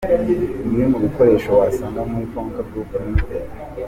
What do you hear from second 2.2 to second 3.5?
Konka Group Ltd.